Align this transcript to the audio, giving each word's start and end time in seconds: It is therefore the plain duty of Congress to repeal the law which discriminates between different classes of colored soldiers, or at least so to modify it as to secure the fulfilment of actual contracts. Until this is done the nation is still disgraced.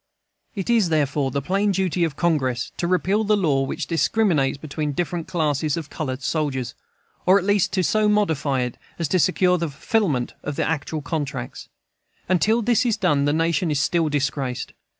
It 0.55 0.67
is 0.67 0.89
therefore 0.89 1.29
the 1.29 1.43
plain 1.43 1.71
duty 1.71 2.03
of 2.03 2.15
Congress 2.15 2.71
to 2.77 2.87
repeal 2.87 3.23
the 3.23 3.37
law 3.37 3.61
which 3.61 3.85
discriminates 3.85 4.57
between 4.57 4.93
different 4.93 5.27
classes 5.27 5.77
of 5.77 5.91
colored 5.91 6.23
soldiers, 6.23 6.73
or 7.27 7.37
at 7.37 7.45
least 7.45 7.75
so 7.83 8.01
to 8.01 8.09
modify 8.09 8.61
it 8.61 8.79
as 8.97 9.07
to 9.09 9.19
secure 9.19 9.59
the 9.59 9.69
fulfilment 9.69 10.33
of 10.41 10.59
actual 10.59 11.03
contracts. 11.03 11.69
Until 12.27 12.63
this 12.63 12.83
is 12.83 12.97
done 12.97 13.25
the 13.25 13.31
nation 13.33 13.69
is 13.69 13.79
still 13.79 14.09
disgraced. 14.09 14.73